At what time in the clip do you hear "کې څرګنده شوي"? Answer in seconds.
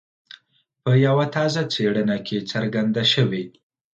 2.27-3.43